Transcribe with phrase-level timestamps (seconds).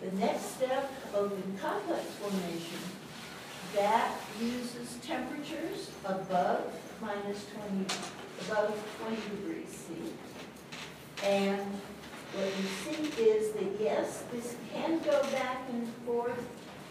[0.00, 2.78] The next step, open complex formation,
[3.76, 7.86] that uses temperatures above minus 20,
[8.48, 9.94] above 20 degrees C.
[11.24, 11.60] And
[12.34, 16.48] what you see is that, yes, this can go back and forth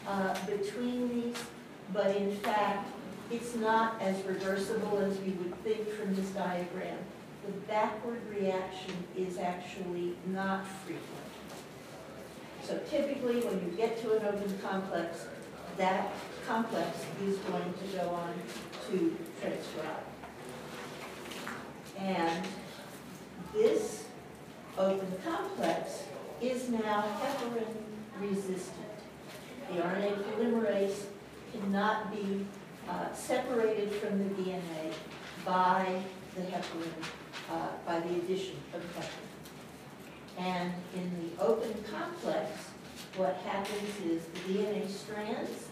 [0.07, 1.43] uh, between these,
[1.91, 2.89] but in fact,
[3.31, 6.97] it's not as reversible as you would think from this diagram.
[7.49, 11.03] The backward reaction is actually not frequent.
[12.61, 15.25] So typically, when you get to an open complex,
[15.77, 16.11] that
[16.45, 18.33] complex is going to go on
[18.91, 20.03] to transcribe.
[21.97, 22.45] And
[23.51, 24.05] this
[24.77, 26.03] open complex
[26.41, 27.65] is now heparin
[28.21, 28.85] resistant.
[29.71, 31.05] The RNA polymerase
[31.51, 32.45] cannot be
[32.87, 34.93] uh, separated from the DNA
[35.43, 35.99] by
[36.35, 36.93] the heparin,
[37.51, 39.27] uh, by the addition of heparin.
[40.37, 42.49] And in the open complex,
[43.17, 45.67] what happens is the DNA strands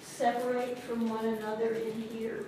[0.00, 2.44] separate from one another in here,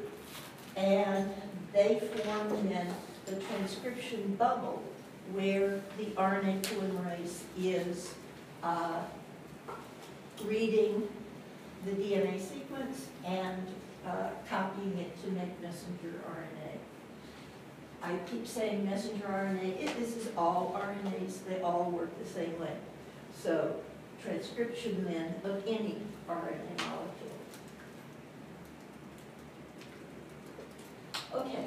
[0.77, 1.31] and
[1.73, 2.89] they form then
[3.27, 4.83] the transcription bubble
[5.33, 8.15] where the RNA polymerase is
[8.63, 9.01] uh,
[10.45, 11.09] reading
[11.87, 13.67] the DNA sequence and
[14.07, 16.64] uh, copying it to make messenger RNA.
[18.05, 22.61] I keep saying messenger RNA, it, this is all RNAs, they all work the same
[22.61, 22.77] way.
[23.35, 23.77] So
[24.23, 25.97] transcription then of any
[26.29, 27.31] RNA molecule.
[31.35, 31.67] Okay,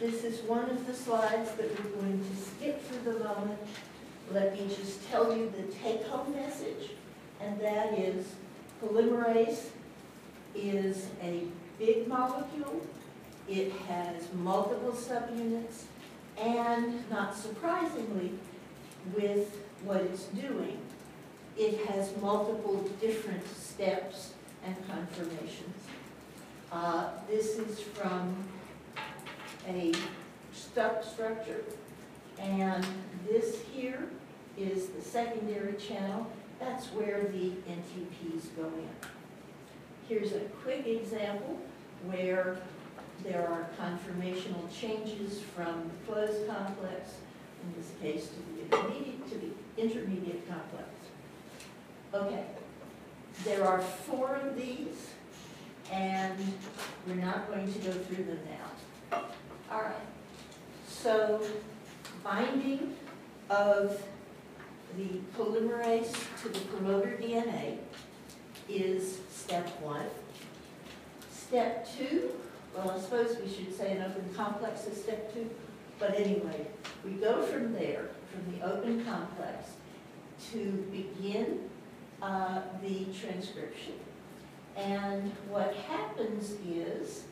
[0.00, 3.60] this is one of the slides that we're going to skip for the moment.
[4.32, 6.90] Let me just tell you the take-home message,
[7.40, 8.26] and that is
[8.82, 9.66] polymerase
[10.56, 11.44] is a
[11.78, 12.84] big molecule.
[13.50, 15.82] It has multiple subunits,
[16.40, 18.30] and not surprisingly,
[19.12, 20.78] with what it's doing,
[21.58, 24.34] it has multiple different steps
[24.64, 25.76] and conformations.
[26.70, 28.36] Uh, this is from
[29.66, 29.92] a
[30.52, 31.64] step structure,
[32.38, 32.86] and
[33.28, 34.10] this here
[34.56, 36.24] is the secondary channel.
[36.60, 38.88] That's where the NTPs go in.
[40.08, 41.58] Here's a quick example
[42.04, 42.58] where
[43.24, 47.14] there are conformational changes from the closed complex,
[47.62, 50.88] in this case to the intermediate, to the intermediate complex.
[52.14, 52.44] Okay,
[53.44, 55.10] there are four of these,
[55.92, 56.38] and
[57.06, 58.40] we're not going to go through them
[59.10, 59.22] now.
[59.70, 59.94] All right,
[60.88, 61.40] so
[62.24, 62.96] binding
[63.48, 64.02] of
[64.96, 67.76] the polymerase to the promoter DNA
[68.68, 70.06] is step one.
[71.30, 72.30] Step two,
[72.74, 75.50] well, I suppose we should say an open complex is step two,
[75.98, 76.66] but anyway,
[77.04, 79.70] we go from there, from the open complex,
[80.52, 81.68] to begin
[82.22, 83.94] uh, the transcription.
[84.76, 87.24] And what happens is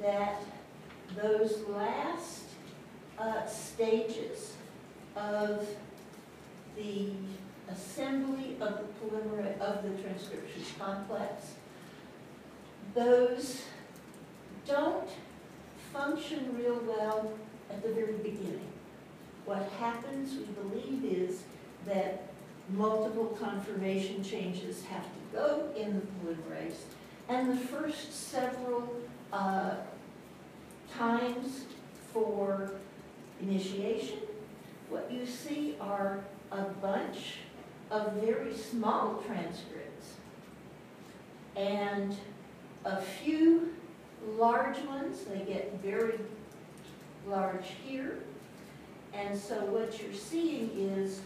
[0.00, 0.40] that
[1.16, 2.44] those last
[3.18, 4.54] uh, stages
[5.16, 5.66] of
[6.76, 7.10] the
[7.70, 11.54] assembly of the polymerase, of the transcription complex,
[12.94, 13.62] those
[14.66, 15.08] don't
[15.92, 17.32] function real well
[17.70, 18.68] at the very beginning.
[19.44, 21.42] What happens, we believe, is
[21.86, 22.28] that
[22.70, 26.82] multiple conformation changes have to go in the polymerase,
[27.28, 28.88] and the first several
[29.32, 29.74] uh,
[30.96, 31.64] times
[32.12, 32.72] for
[33.40, 34.18] initiation,
[34.88, 37.38] what you see are a bunch
[37.90, 40.14] of very small transcripts
[41.56, 42.16] and
[42.84, 43.74] a few
[44.38, 45.24] large ones.
[45.24, 46.18] They get very
[47.26, 48.18] large here.
[49.12, 51.20] And so what you're seeing is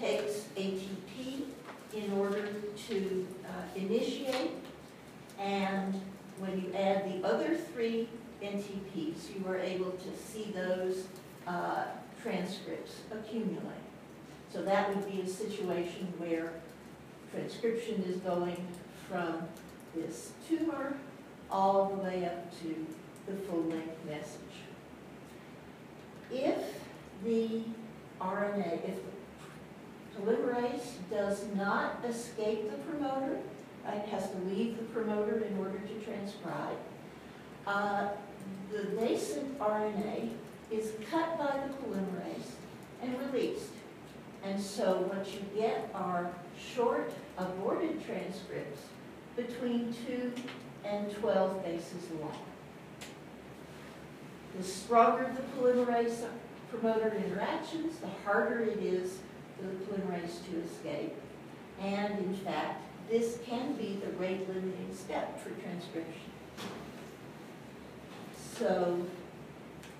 [0.00, 1.44] takes ATP
[1.94, 2.48] in order
[2.88, 4.52] to uh, initiate.
[5.38, 6.00] And
[6.38, 8.08] when you add the other three
[8.42, 11.06] NTPs, you are able to see those
[11.46, 11.84] uh,
[12.22, 13.60] transcripts accumulate.
[14.52, 16.52] So that would be a situation where
[17.32, 18.64] transcription is going
[19.08, 19.42] from
[19.94, 20.96] this tumor
[21.50, 22.86] all the way up to
[23.26, 24.40] the full-length message.
[26.30, 26.58] If
[27.24, 27.62] the
[28.20, 28.98] RNA, if
[30.18, 33.38] polymerase does not escape the promoter,
[33.84, 36.76] right, has to leave the promoter in order to transcribe,
[37.66, 38.08] uh,
[38.72, 40.30] the nascent RNA
[40.70, 42.52] is cut by the polymerase
[43.02, 43.70] and released.
[44.42, 46.30] And so what you get are
[46.74, 48.82] short aborted transcripts
[49.36, 50.32] between 2
[50.84, 52.38] and 12 bases long.
[54.56, 56.26] The stronger the polymerase
[56.70, 59.18] promoter interactions, the harder it is
[59.56, 61.14] for the polymerase to escape.
[61.80, 66.30] And in fact, this can be the rate limiting step for transcription.
[68.56, 69.04] So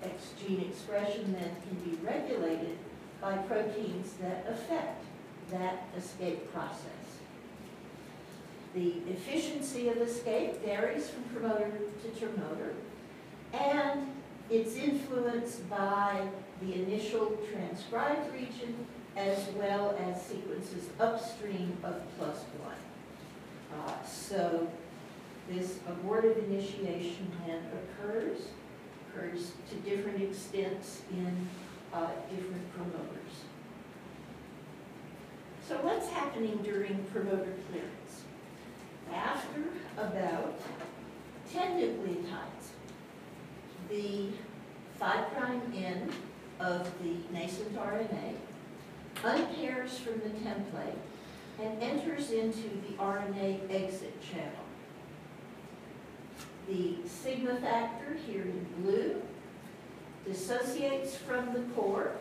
[0.03, 2.77] X gene expression then can be regulated
[3.21, 5.03] by proteins that affect
[5.51, 6.94] that escape process.
[8.75, 11.71] The efficiency of escape varies from promoter
[12.03, 12.73] to promoter,
[13.53, 14.11] and
[14.49, 16.27] it's influenced by
[16.61, 18.75] the initial transcribed region
[19.15, 23.79] as well as sequences upstream of plus one.
[23.79, 24.67] Uh, so
[25.49, 28.49] this abortive initiation then occurs,
[29.07, 31.47] occurs to different extents in
[31.93, 33.45] uh, different promoters.
[35.65, 38.24] So what's happening during promoter clearance?
[39.13, 39.63] After
[39.97, 40.59] about
[41.51, 42.73] 10 nucleotides,
[43.89, 44.29] the
[44.99, 45.25] 5'
[45.75, 46.11] end
[46.59, 48.35] of the nascent RNA
[49.23, 50.97] unpairs from the template
[51.61, 54.51] and enters into the RNA exit channel.
[56.67, 59.21] The sigma factor here in blue
[60.25, 62.13] dissociates from the core,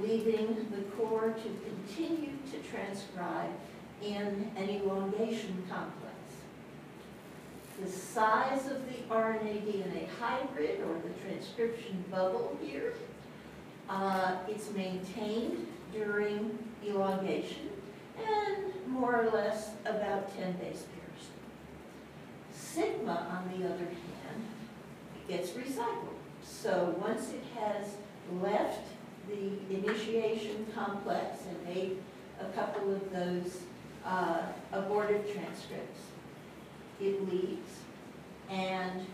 [0.00, 3.50] leaving the core to continue to transcribe
[4.02, 6.14] in an elongation complex.
[7.82, 12.94] The size of the RNA-DNA hybrid, or the transcription bubble here,
[13.88, 17.70] uh, it's maintained during elongation
[18.18, 21.30] and more or less about 10 base pairs.
[22.52, 24.44] Sigma, on the other hand,
[25.26, 26.14] gets recycled.
[26.42, 27.96] So once it has
[28.42, 28.86] left
[29.28, 31.98] the initiation complex and made
[32.40, 33.60] a couple of those
[34.04, 34.42] uh,
[34.72, 36.00] abortive transcripts,
[37.00, 37.70] it leaves,
[38.48, 39.06] and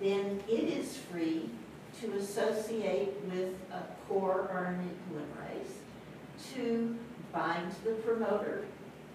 [0.00, 1.50] then it is free
[2.00, 6.96] to associate with a core RNA polymerase to
[7.32, 8.64] bind the promoter,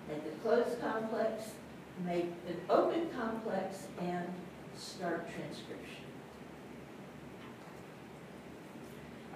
[0.07, 1.51] make the closed complex,
[2.05, 4.27] make an open complex, and
[4.75, 6.05] start transcription.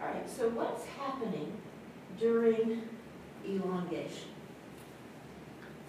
[0.02, 1.54] All right, so what's happening
[2.20, 2.82] during
[3.48, 4.35] elongation?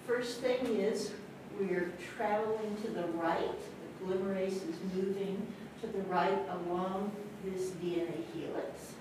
[0.07, 1.11] First thing is
[1.59, 3.51] we're traveling to the right.
[3.99, 5.45] The polymerase is moving
[5.81, 7.11] to the right along
[7.45, 8.93] this DNA helix.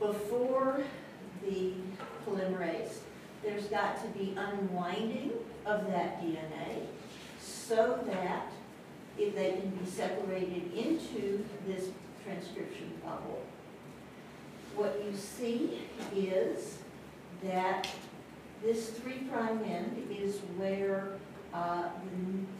[0.00, 0.82] Before
[1.46, 1.74] the
[2.26, 2.98] polymerase,
[3.44, 5.30] there's got to be unwinding
[5.64, 6.86] of that DNA
[7.38, 8.50] so that
[9.16, 11.90] if they can be separated into this
[12.24, 13.44] transcription bubble,
[14.74, 15.82] what you see
[16.16, 16.78] is
[17.44, 17.88] that
[18.64, 21.08] this 3' prime end is where
[21.52, 21.88] uh,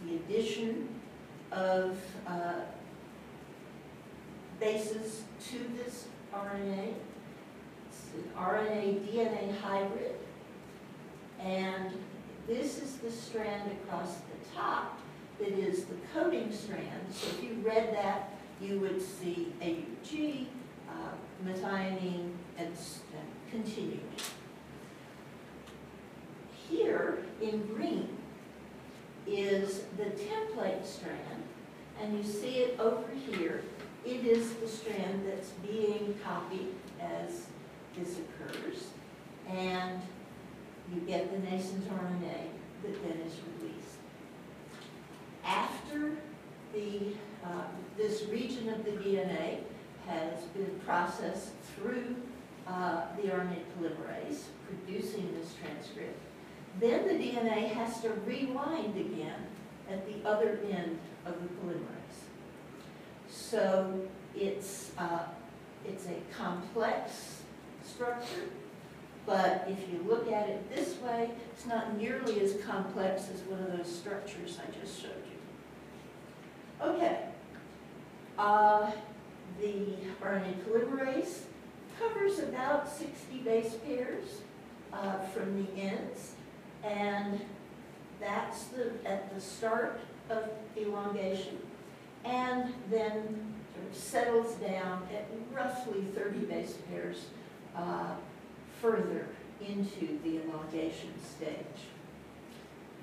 [0.04, 0.88] the, the, addition
[1.50, 2.60] of uh,
[4.60, 6.92] bases to this RNA.
[7.88, 10.16] It's an RNA DNA hybrid.
[11.40, 11.90] And
[12.46, 14.98] this is the strand across the top
[15.38, 17.00] that is the coding strand.
[17.10, 18.30] So if you read that,
[18.60, 20.46] you would see AUG,
[20.88, 22.76] uh, methionine, and, and
[23.50, 24.00] continuing.
[26.68, 28.08] Here in green
[29.26, 31.42] is the template strand,
[32.00, 33.62] and you see it over here.
[34.04, 36.68] It is the strand that's being copied
[37.00, 37.46] as
[37.96, 38.88] this occurs,
[39.48, 40.00] and
[40.92, 42.48] you get the nascent RNA
[42.82, 43.96] that then is released.
[45.44, 46.16] After
[46.74, 47.64] the, uh,
[47.96, 49.58] this region of the DNA
[50.06, 52.16] has been processed through
[52.66, 56.18] uh, the RNA polymerase, producing this transcript,
[56.80, 59.46] then the DNA has to rewind again
[59.90, 62.24] at the other end of the polymerase.
[63.28, 64.00] So
[64.34, 65.26] it's, uh,
[65.86, 67.42] it's a complex
[67.84, 68.48] structure,
[69.26, 73.60] but if you look at it this way, it's not nearly as complex as one
[73.60, 76.86] of those structures I just showed you.
[76.86, 77.20] Okay.
[78.38, 78.90] Uh,
[79.60, 81.42] the RNA polymerase
[81.98, 84.40] covers about 60 base pairs
[84.92, 86.34] uh, from the ends,
[86.84, 87.40] and
[88.20, 90.00] that's the, at the start
[90.30, 91.58] of elongation,
[92.24, 97.26] and then sort of settles down at roughly 30 base pairs
[97.76, 98.14] uh,
[98.80, 99.26] further
[99.60, 101.56] into the elongation stage.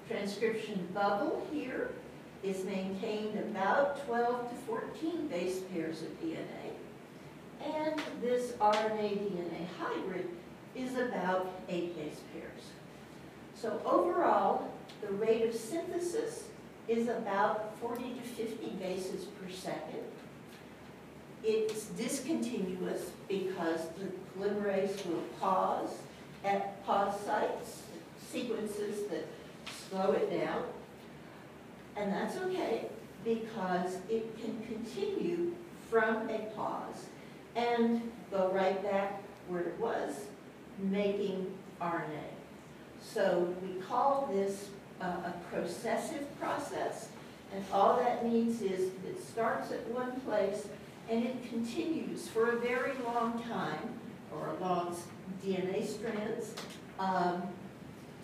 [0.07, 1.91] Transcription bubble here
[2.43, 6.71] is maintained about 12 to 14 base pairs of DNA.
[7.63, 10.27] And this RNA-DNA hybrid
[10.75, 12.63] is about eight base pairs.
[13.61, 16.45] So overall, the rate of synthesis
[16.87, 20.01] is about 40 to 50 bases per second.
[21.43, 24.07] It's discontinuous because the
[24.39, 25.91] polymerase will pause
[26.43, 27.83] at pause sites,
[28.31, 29.27] sequences that
[29.89, 30.63] slow it down.
[31.95, 32.87] And that's okay
[33.23, 35.53] because it can continue
[35.87, 37.05] from a pause
[37.55, 40.15] and go right back where it was,
[40.79, 42.40] making RNA.
[43.01, 44.69] So we call this
[45.01, 47.09] uh, a processive process,
[47.53, 50.67] and all that means is it starts at one place
[51.09, 53.99] and it continues for a very long time,
[54.33, 54.95] or long
[55.45, 56.53] DNA strands,
[56.99, 57.41] um,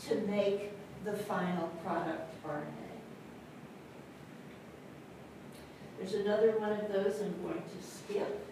[0.07, 0.71] to make
[1.03, 2.87] the final product RNA.
[5.97, 8.47] There's another one of those I'm going to skip.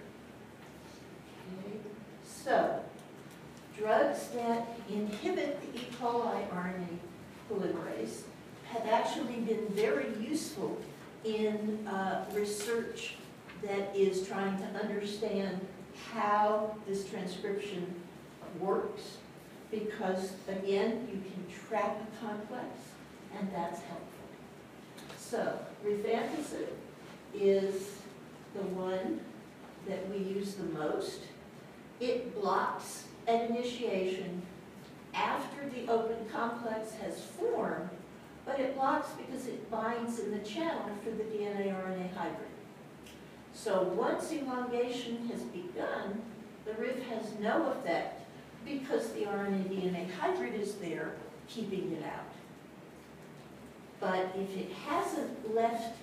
[1.60, 1.77] Okay.
[2.25, 2.82] So,
[3.77, 5.88] drugs that inhibit the E.
[6.00, 6.98] coli RNA
[7.50, 8.22] polymerase
[8.67, 10.77] have actually been very useful
[11.24, 13.15] in uh, research
[13.63, 15.60] that is trying to understand
[16.12, 17.94] how this transcription
[18.60, 19.17] works
[19.72, 22.65] because, again, you can trap a complex
[23.38, 24.05] and that's helpful.
[25.17, 26.67] So, rifampicin
[27.34, 27.96] is
[28.53, 29.20] the one
[29.88, 31.22] that we use the most.
[32.00, 34.41] It blocks at initiation
[35.13, 37.89] after the open complex has formed,
[38.46, 42.50] but it blocks because it binds in the channel for the DNA-RNA hybrid.
[43.53, 46.22] So once elongation has begun,
[46.65, 48.22] the RIF has no effect
[48.65, 51.13] because the RNA-DNA hybrid is there
[51.48, 52.25] keeping it out.
[54.00, 55.96] But if it hasn't left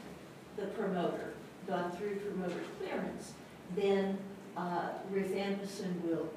[0.57, 1.35] the promoter,
[1.69, 3.33] gone through promoter clearance,
[3.77, 4.19] then
[4.57, 6.29] uh, rifampicin will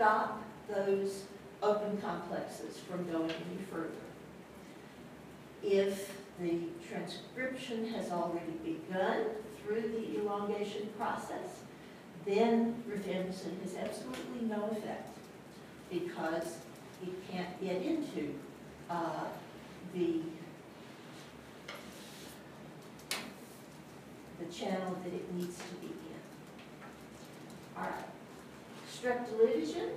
[0.00, 1.24] stop those
[1.62, 3.90] open complexes from going any further.
[5.62, 9.26] If the transcription has already begun
[9.62, 11.64] through the elongation process,
[12.24, 15.18] then rifampicin has absolutely no effect
[15.90, 16.56] because
[17.02, 18.32] it can't get into
[18.88, 19.26] uh,
[19.92, 20.20] the
[24.38, 26.16] the channel that it needs to be in.
[27.76, 28.09] All right.
[29.00, 29.90] Streptolydigin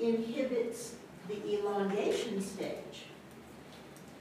[0.00, 0.94] inhibits
[1.28, 3.06] the elongation stage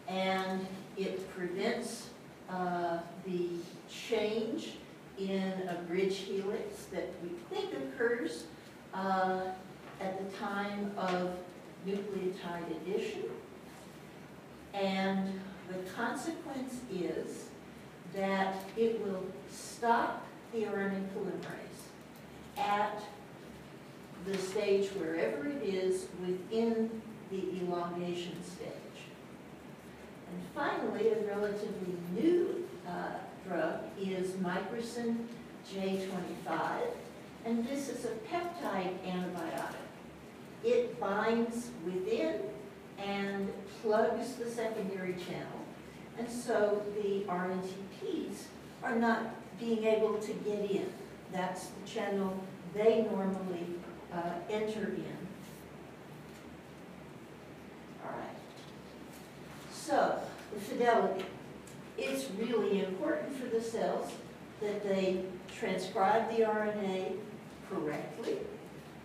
[0.07, 0.65] and
[0.97, 2.09] it prevents
[2.49, 3.49] uh, the
[3.89, 4.73] change
[5.19, 8.45] in a bridge helix that we think occurs
[8.93, 9.41] uh,
[10.01, 11.31] at the time of
[11.87, 13.23] nucleotide addition.
[14.73, 17.45] And the consequence is
[18.15, 23.01] that it will stop the RNA polymerase at
[24.25, 28.69] the stage wherever it is within the elongation stage.
[30.31, 35.17] And finally, a relatively new uh, drug is microcin
[35.71, 36.79] J25,
[37.45, 39.75] and this is a peptide antibiotic.
[40.63, 42.41] It binds within
[42.97, 43.51] and
[43.81, 45.59] plugs the secondary channel,
[46.17, 48.43] and so the RNTPs
[48.81, 50.89] are not being able to get in.
[51.31, 52.37] That's the channel
[52.73, 53.65] they normally
[54.81, 55.17] in.
[58.03, 58.37] All right.
[59.71, 60.19] So,
[60.53, 61.25] the fidelity.
[61.97, 64.11] It's really important for the cells
[64.61, 65.23] that they
[65.55, 67.17] transcribe the RNA
[67.69, 68.37] correctly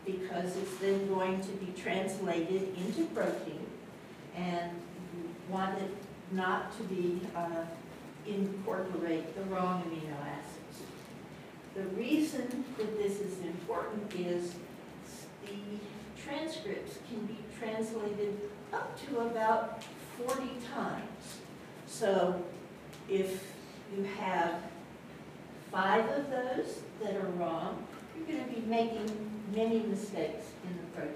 [0.06, 3.66] because it's then going to be translated into protein
[4.34, 4.70] and
[5.14, 5.90] you want it
[6.32, 7.64] not to be uh,
[8.26, 10.82] incorporate the wrong amino acids.
[11.74, 14.54] The reason that this is important is
[15.48, 18.40] the transcripts can be translated
[18.72, 19.82] up to about
[20.26, 20.42] 40
[20.74, 21.38] times.
[21.86, 22.42] So
[23.08, 23.42] if
[23.96, 24.60] you have
[25.70, 27.86] five of those that are wrong,
[28.16, 31.14] you're going to be making many mistakes in the protein.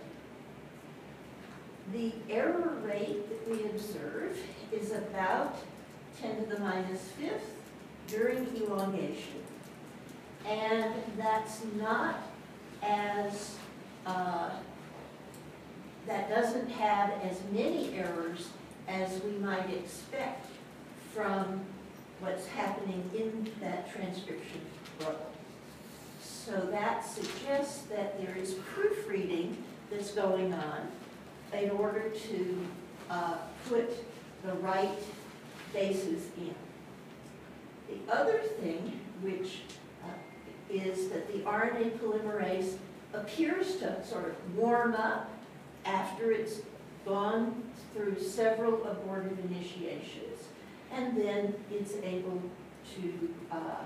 [1.93, 4.39] The error rate that we observe
[4.71, 5.57] is about
[6.21, 7.55] 10 to the minus fifth
[8.07, 9.43] during elongation.
[10.47, 12.17] And that's not
[12.83, 13.57] as,
[14.07, 14.51] uh,
[16.07, 18.49] that doesn't have as many errors
[18.89, 20.47] as we might expect
[21.15, 21.61] from
[22.21, 24.61] what's happening in that transcription
[24.99, 25.31] bubble.
[26.21, 29.57] So that suggests that there is proofreading
[29.91, 30.89] that's going on
[31.53, 32.67] in order to
[33.11, 33.37] uh,
[33.69, 33.91] put
[34.45, 34.99] the right
[35.73, 36.55] bases in.
[37.89, 39.61] The other thing, which
[40.03, 40.09] uh,
[40.71, 42.77] is that the RNA polymerase
[43.13, 45.31] appears to sort of warm up
[45.85, 46.61] after it's
[47.05, 47.63] gone
[47.95, 50.49] through several abortive initiations,
[50.93, 52.41] and then it's able
[52.95, 53.83] to uh,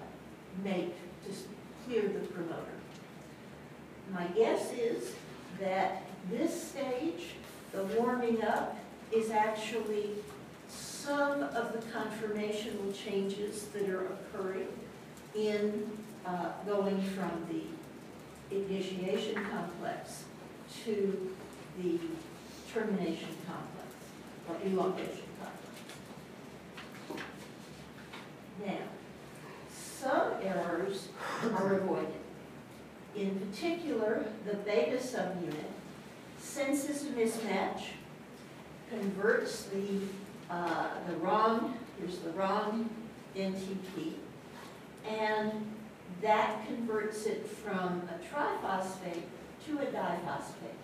[0.63, 1.33] make, to
[1.85, 2.77] clear the promoter.
[4.13, 5.15] My guess is
[5.59, 7.35] that this stage,
[7.73, 8.77] the warming up,
[9.13, 10.11] is actually
[10.69, 14.69] some of the conformational changes that are occurring
[15.35, 15.91] in
[16.25, 17.63] uh, going from the
[18.51, 20.25] initiation complex
[20.85, 21.35] to
[21.83, 21.99] the
[22.73, 23.89] termination complex,
[24.49, 27.23] or elongation complex.
[28.65, 28.87] Now,
[29.73, 31.09] some errors
[31.43, 32.13] are avoided.
[33.17, 35.55] In particular, the beta subunit
[36.39, 37.83] senses a mismatch,
[38.91, 40.01] converts the,
[40.51, 42.89] uh, the wrong, here's the wrong
[43.35, 44.13] NTP,
[45.09, 45.53] and
[46.23, 49.23] that converts it from a triphosphate
[49.67, 50.81] to a diphosphate.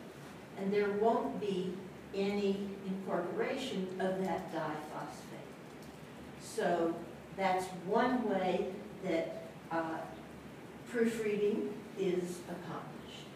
[0.59, 1.75] And there won't be
[2.15, 5.43] any incorporation of that diphosphate.
[6.41, 6.95] So
[7.37, 8.67] that's one way
[9.05, 9.99] that uh,
[10.91, 13.27] proofreading is accomplished.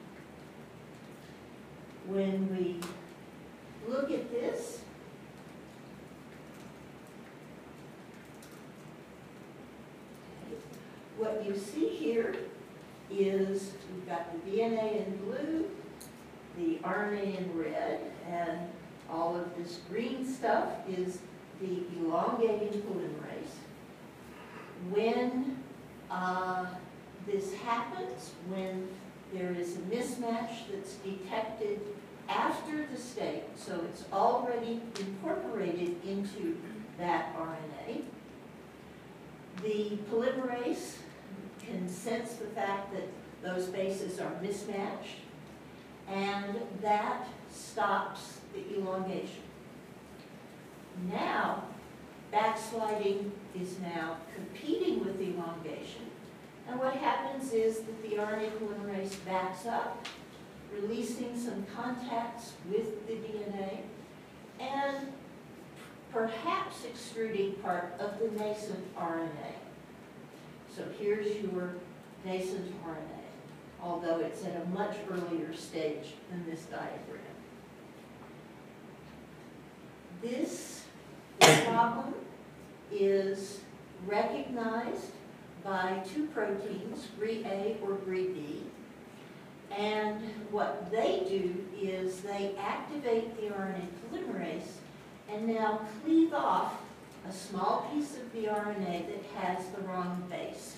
[2.07, 2.81] When we
[3.88, 4.83] look at this,
[11.37, 12.35] what you see here
[13.11, 15.69] is we've got the DNA in blue,
[16.57, 18.59] the RNA in red, and
[19.11, 21.19] all of this green stuff is
[21.61, 23.57] the elongating polymerase.
[24.90, 25.62] When
[26.11, 26.66] uh,
[27.26, 28.88] this happens, when
[29.33, 31.81] there is a mismatch that's detected
[32.29, 36.57] after the state, so it's already incorporated into
[36.99, 38.03] that RNA,
[39.62, 40.94] the polymerase
[41.66, 43.09] can sense the fact that
[43.42, 45.18] those bases are mismatched,
[46.09, 49.42] and that stops the elongation.
[51.11, 51.64] Now,
[52.31, 56.11] backsliding is now competing with elongation,
[56.68, 60.07] and what happens is that the RNA polymerase backs up,
[60.74, 63.79] releasing some contacts with the DNA,
[64.59, 65.12] and
[66.12, 69.65] perhaps extruding part of the nascent RNA.
[70.77, 71.71] So here's your
[72.27, 77.23] nascent RNA, although it's at a much earlier stage than this diagram.
[80.21, 80.83] This
[81.41, 82.12] problem
[82.93, 83.61] is
[84.07, 85.12] recognized
[85.65, 88.61] by two proteins, GreA or GreB,
[89.71, 94.75] and what they do is they activate the RNA polymerase
[95.31, 96.83] and now cleave off
[97.29, 100.77] a small piece of the RNA that has the wrong base.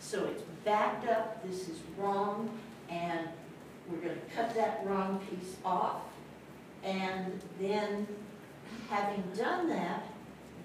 [0.00, 2.50] So it's backed up, this is wrong,
[2.90, 3.28] and
[3.90, 6.02] we're going to cut that wrong piece off.
[6.84, 8.06] And then,
[8.90, 10.04] having done that,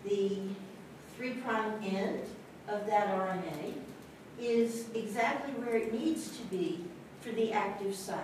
[0.04, 0.40] the
[1.16, 2.22] three prime end
[2.68, 3.74] of that RNA
[4.40, 6.84] is exactly where it needs to be
[7.22, 8.20] for the active site.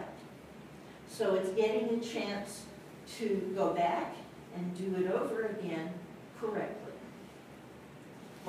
[1.10, 2.64] So it's getting a chance
[3.18, 4.16] to go back
[4.56, 5.94] and do it over again
[6.40, 6.89] correctly.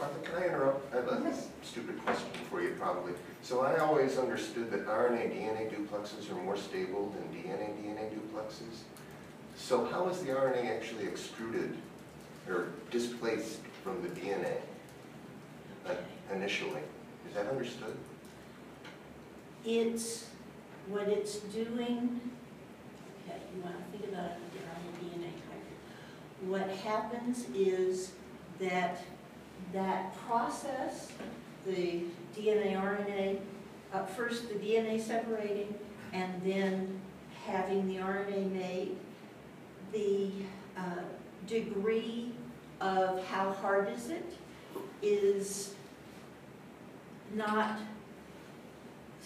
[0.00, 0.94] Martha, can I interrupt?
[0.94, 3.12] I have a stupid question for you probably.
[3.42, 8.80] So I always understood that RNA DNA duplexes are more stable than DNA DNA duplexes.
[9.56, 11.76] So how is the RNA actually extruded
[12.48, 14.56] or displaced from the DNA
[15.86, 15.92] uh,
[16.34, 16.80] initially?
[17.28, 17.94] Is that understood?
[19.66, 20.28] It's,
[20.88, 22.20] what it's doing,
[23.28, 25.30] okay, you want to think about it the DNA.
[26.48, 28.12] What happens is
[28.58, 29.02] that
[29.72, 31.12] that process,
[31.66, 32.02] the
[32.36, 33.40] DNA RNA,
[33.92, 35.74] uh, first the DNA separating
[36.12, 37.00] and then
[37.46, 38.96] having the RNA made,
[39.92, 40.30] the
[40.76, 41.02] uh,
[41.46, 42.32] degree
[42.80, 44.36] of how hard is it
[45.02, 45.74] is
[47.34, 47.78] not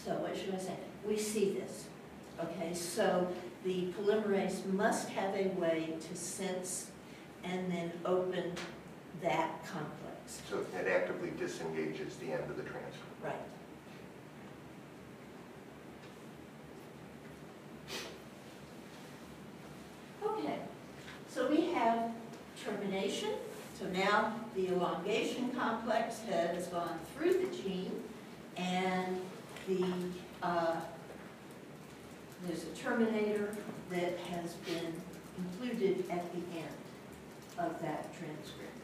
[0.04, 0.76] so what should I say?
[1.06, 1.86] We see this,
[2.38, 2.74] okay?
[2.74, 3.26] So
[3.64, 6.90] the polymerase must have a way to sense
[7.42, 8.52] and then open
[9.22, 10.03] that complex.
[10.26, 13.04] So it actively disengages the end of the transfer.
[13.22, 13.34] Right.
[20.24, 20.58] Okay,
[21.28, 22.10] so we have
[22.64, 23.30] termination.
[23.78, 28.02] So now the elongation complex has gone through the gene
[28.56, 29.20] and
[29.66, 29.84] the,
[30.42, 30.76] uh,
[32.46, 33.54] there's a terminator
[33.90, 34.92] that has been
[35.38, 36.68] included at the end
[37.58, 38.74] of that transcript.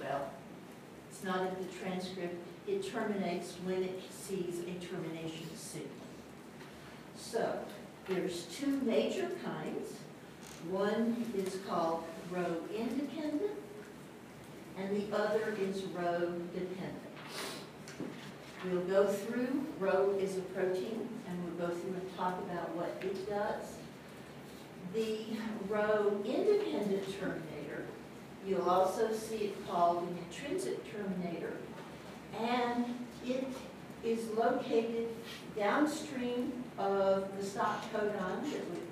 [0.00, 0.30] Well,
[1.10, 2.36] it's not in the transcript.
[2.66, 5.90] It terminates when it sees a termination signal.
[7.16, 7.58] So
[8.08, 9.92] there's two major kinds.
[10.70, 13.52] One is called rho independent,
[14.78, 16.96] and the other is rho dependent.
[18.64, 22.94] We'll go through, rho is a protein, and we'll go through and talk about what
[23.02, 23.74] it does.
[24.94, 25.24] The
[25.68, 27.59] rho independent terminator,
[28.46, 31.54] you'll also see it called an intrinsic terminator,
[32.40, 32.84] and
[33.26, 33.46] it
[34.02, 35.08] is located
[35.56, 38.86] downstream of the stop codon that would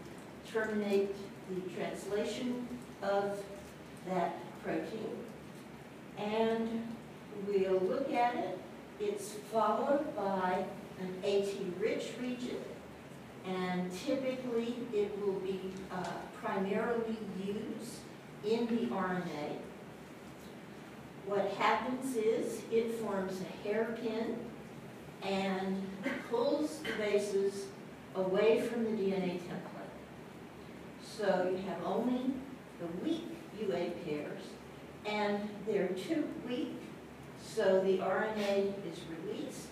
[0.52, 1.14] terminate
[1.48, 2.66] the translation
[3.02, 3.42] of
[4.06, 5.16] that protein.
[6.18, 6.86] And
[7.46, 8.58] we'll look at it.
[9.00, 10.64] It's followed by
[11.00, 12.58] an AT-rich region,
[13.46, 16.04] and typically it will be uh,
[16.42, 18.00] primarily used
[18.44, 19.58] in the RNA.
[21.26, 24.36] What happens is it forms a hairpin
[25.22, 25.82] and
[26.30, 27.66] pulls the bases
[28.14, 29.78] away from the DNA template.
[31.02, 32.32] So you have only
[32.80, 33.26] the weak
[33.60, 34.42] UA pairs,
[35.04, 36.76] and they're too weak,
[37.44, 39.68] so the RNA is released,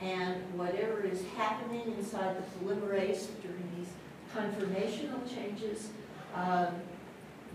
[0.00, 3.88] and whatever is happening inside the polymerase during these
[4.34, 5.88] conformational changes,
[6.34, 6.68] um,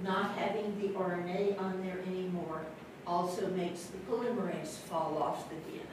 [0.03, 2.61] not having the RNA on there anymore
[3.05, 5.85] also makes the polymerase fall off the DNA.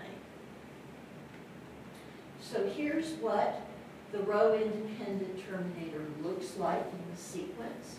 [2.40, 3.62] So here's what
[4.12, 7.98] the rho-independent terminator looks like in the sequence.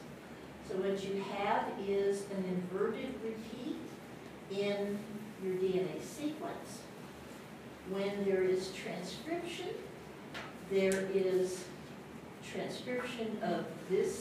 [0.69, 3.77] So what you have is an inverted repeat
[4.51, 4.97] in
[5.43, 6.81] your DNA sequence.
[7.89, 9.69] When there is transcription,
[10.69, 11.63] there is
[12.51, 14.15] transcription of this